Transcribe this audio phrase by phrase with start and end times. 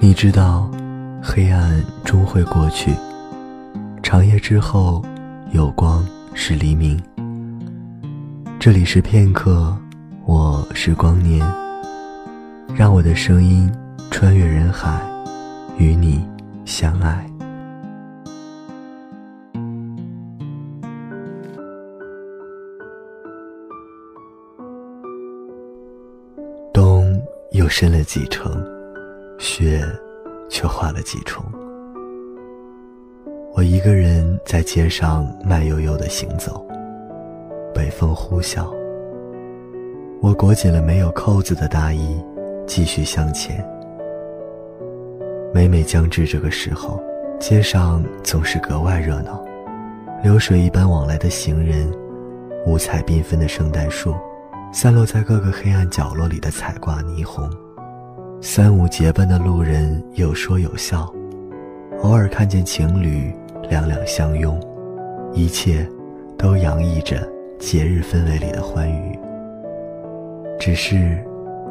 [0.00, 0.70] 你知道，
[1.20, 2.92] 黑暗终会过去，
[4.00, 5.04] 长夜之后
[5.50, 7.00] 有光是黎明。
[8.60, 9.76] 这里是片刻，
[10.24, 11.44] 我是光年，
[12.76, 13.70] 让我的声音
[14.08, 15.00] 穿越人海，
[15.76, 16.24] 与你
[16.64, 17.28] 相爱。
[26.72, 27.20] 冬
[27.50, 28.77] 又深了几程。
[29.38, 29.80] 雪，
[30.48, 31.44] 却化了几重。
[33.54, 36.66] 我一个人在街上慢悠悠的行走，
[37.72, 38.68] 北风呼啸。
[40.20, 42.20] 我裹紧了没有扣子的大衣，
[42.66, 43.64] 继续向前。
[45.54, 47.00] 每每将至这个时候，
[47.38, 49.44] 街上总是格外热闹，
[50.22, 51.88] 流水一般往来的行人，
[52.66, 54.14] 五彩缤纷的圣诞树，
[54.72, 57.48] 散落在各个黑暗角落里的彩挂霓虹。
[58.40, 61.12] 三五结伴的路人有说有笑，
[62.02, 63.34] 偶尔看见情侣
[63.68, 64.58] 两两相拥，
[65.32, 65.84] 一切
[66.36, 69.18] 都洋溢着节日氛围里的欢愉。
[70.56, 71.18] 只是，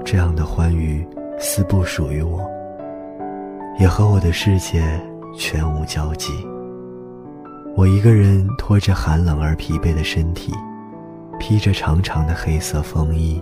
[0.03, 1.07] 这样的欢愉
[1.39, 2.45] 似不属于我，
[3.79, 4.83] 也和我的世界
[5.37, 6.33] 全无交集。
[7.77, 10.53] 我一个人拖着寒冷而疲惫的身体，
[11.39, 13.41] 披着长长的黑色风衣，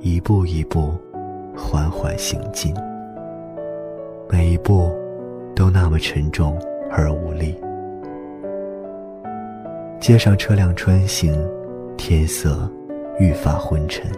[0.00, 0.92] 一步一步。
[1.56, 2.74] 缓缓行进，
[4.28, 4.90] 每一步
[5.54, 6.58] 都那么沉重
[6.90, 7.58] 而无力。
[10.00, 11.32] 街上车辆穿行，
[11.96, 12.70] 天色
[13.18, 14.10] 愈发昏沉，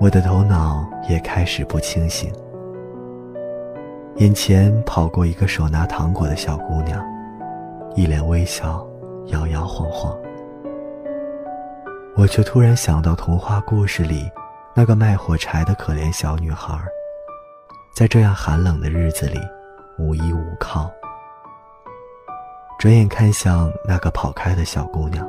[0.00, 2.32] 我的头脑也开始不清醒。
[4.16, 7.04] 眼前跑过一个手拿糖果的小姑娘，
[7.94, 8.86] 一脸微笑，
[9.26, 10.16] 摇摇晃晃。
[12.16, 14.30] 我却突然想到童话故事里。
[14.72, 16.78] 那个卖火柴的可怜小女孩，
[17.92, 19.38] 在这样寒冷的日子里，
[19.98, 20.88] 无依无靠。
[22.78, 25.28] 转眼看向那个跑开的小姑娘，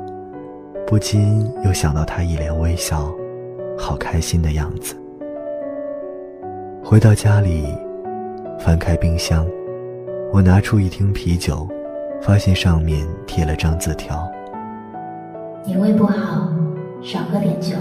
[0.86, 3.12] 不禁又想到她一脸微笑、
[3.76, 4.96] 好开心的样子。
[6.84, 7.66] 回到家里，
[8.60, 9.44] 翻开冰箱，
[10.32, 11.68] 我拿出一听啤酒，
[12.22, 14.30] 发现上面贴了张字条
[15.66, 16.48] ：“你胃不好，
[17.02, 17.74] 少喝点酒。”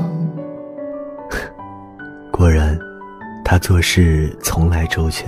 [3.51, 5.27] 他做事从来周全。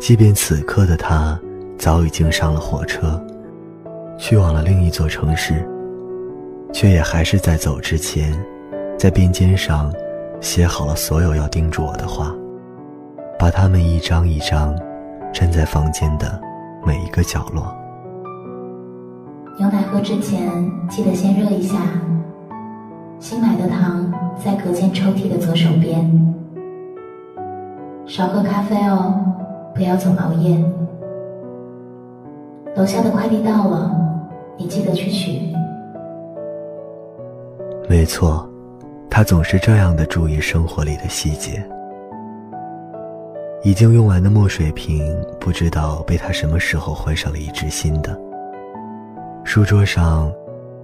[0.00, 1.36] 即便此刻的他
[1.76, 3.20] 早已经上了火车，
[4.16, 5.68] 去往了另一座城市，
[6.72, 8.32] 却也还是在走之前，
[8.96, 9.92] 在边肩上
[10.40, 12.32] 写好了所有要叮嘱我的话，
[13.36, 14.72] 把它们一张一张
[15.34, 16.40] 粘在房间的
[16.86, 17.76] 每一个角落。
[19.58, 21.80] 牛奶喝之前记得先热一下。
[23.18, 24.08] 新买的糖
[24.44, 26.35] 在隔间抽屉的左手边。
[28.06, 29.20] 少喝咖啡哦，
[29.74, 30.56] 不要总熬夜。
[32.76, 33.90] 楼下的快递到了，
[34.56, 35.40] 你记得去取。
[37.88, 38.48] 没错，
[39.10, 41.66] 他总是这样的注意生活里的细节。
[43.64, 45.04] 已经用完的墨水瓶，
[45.40, 48.16] 不知道被他什么时候换上了一支新的。
[49.44, 50.32] 书桌上，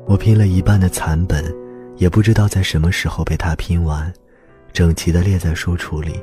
[0.06, 1.44] 我拼了一半的残本。
[1.99, 4.12] 也不知道在什么时候被他拼完，
[4.72, 6.21] 整齐的列在书橱里。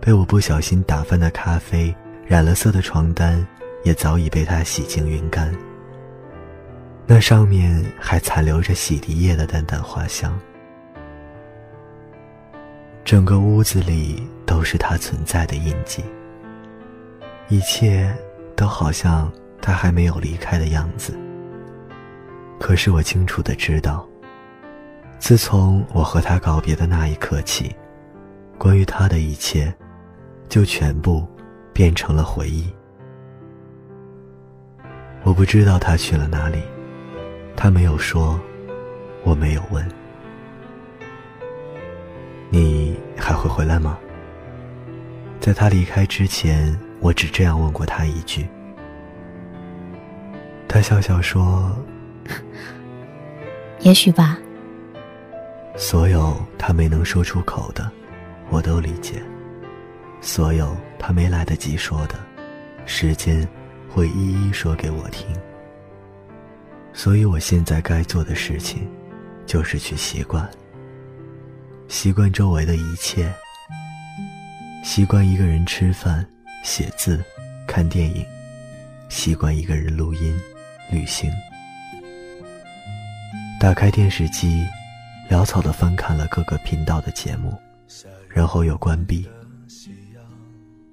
[0.00, 1.94] 被我不小心打翻的咖啡，
[2.26, 3.46] 染了色的床单，
[3.84, 5.54] 也早已被他洗净云干。
[7.06, 10.38] 那上面还残留着洗涤液的淡淡花香。
[13.04, 16.04] 整个屋子里都是他存在的印记。
[17.48, 18.14] 一切
[18.54, 21.12] 都好像他还没有离开的样子。
[22.60, 24.06] 可是我清楚的知道。
[25.18, 27.74] 自从我和他告别的那一刻起，
[28.56, 29.74] 关于他的一切，
[30.50, 31.26] 就全部
[31.72, 32.68] 变成了回忆。
[35.22, 36.58] 我不知道他去了哪里，
[37.56, 38.38] 他没有说，
[39.22, 39.86] 我没有问。
[42.50, 43.96] 你还会回来吗？
[45.38, 48.48] 在他离开之前，我只这样问过他一句。
[50.66, 51.76] 他笑笑说：
[53.80, 54.36] “也许吧。”
[55.76, 57.88] 所有他没能说出口的，
[58.50, 59.20] 我都理解；
[60.20, 62.14] 所有他没来得及说的，
[62.86, 63.46] 时间
[63.88, 65.26] 会一一说给我听。
[66.92, 68.88] 所以我现在该做的事情，
[69.46, 70.48] 就是去习惯，
[71.88, 73.32] 习惯周围的一切，
[74.84, 76.26] 习惯一个人吃饭、
[76.62, 77.22] 写字、
[77.66, 78.24] 看电影，
[79.08, 80.38] 习惯一个人录音、
[80.90, 81.30] 旅行，
[83.58, 84.66] 打开电视机。
[85.30, 87.56] 潦草地翻看了各个频道的节目，
[88.28, 89.24] 然后又关闭。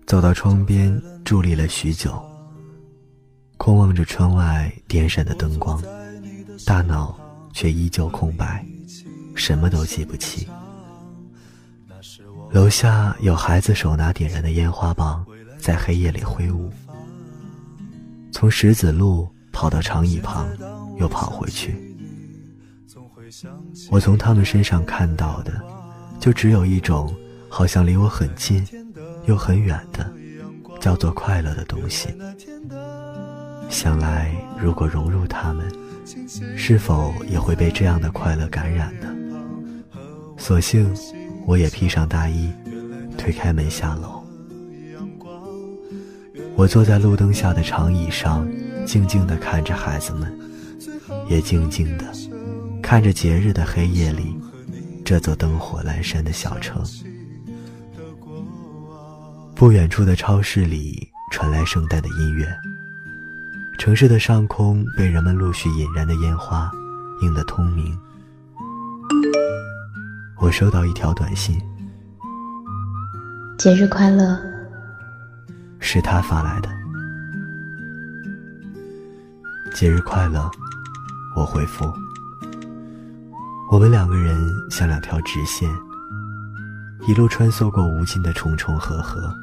[0.07, 2.18] 走到窗边伫立了许久，
[3.57, 5.83] 空望着窗外点闪的灯光，
[6.65, 7.19] 大脑
[7.54, 8.65] 却依旧空白，
[9.36, 10.48] 什么都记不起。
[12.51, 15.25] 楼下有孩子手拿点燃的烟花棒，
[15.59, 16.71] 在黑夜里挥舞。
[18.31, 20.48] 从石子路跑到长椅旁，
[21.00, 21.75] 又跑回去。
[23.92, 25.62] 我从他们身上看到的，
[26.18, 27.13] 就只有一种
[27.50, 28.65] 好像离我很近，
[29.27, 30.12] 又很远的，
[30.81, 32.09] 叫做快乐的东西。
[33.69, 35.69] 想来，如果融入他们，
[36.57, 39.07] 是否也会被这样的快乐感染呢？
[40.38, 40.91] 索性。
[41.45, 42.51] 我也披上大衣，
[43.18, 44.21] 推开门下楼。
[46.57, 48.45] 我坐在路灯下的长椅上，
[48.85, 50.38] 静静地看着孩子们，
[51.30, 52.03] 也静静地
[52.81, 54.35] 看着节日的黑夜里
[55.06, 56.83] 这座灯火阑珊的小城。
[59.57, 62.48] 不远处的超市里传来圣诞的音乐，
[63.80, 66.71] 城市的上空被人们陆续引燃的烟花
[67.24, 67.98] 映得通明。
[70.39, 71.59] 我收到一条短信，
[73.57, 74.39] 节日快乐，
[75.80, 76.69] 是他发来的。
[79.74, 80.48] 节日快乐，
[81.36, 81.92] 我回复。
[83.71, 84.39] 我们两个人
[84.69, 85.68] 像两条直线，
[87.07, 89.36] 一路穿梭过无尽的重重合合，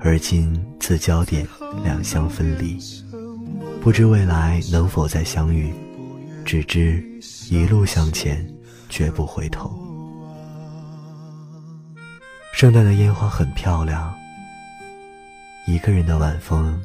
[0.00, 1.46] 而今自焦点
[1.82, 2.78] 两相分离，
[3.80, 5.72] 不知未来能否再相遇，
[6.44, 7.02] 只知
[7.50, 8.46] 一路向前，
[8.88, 9.76] 绝不回头。
[12.52, 14.14] 圣诞的烟花很漂亮，
[15.66, 16.80] 一个人的晚风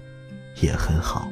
[0.62, 1.28] 也很好。